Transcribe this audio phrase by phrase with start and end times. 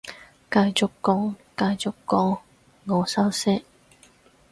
[0.49, 2.39] 繼續講繼續講，
[2.85, 3.61] 我收聲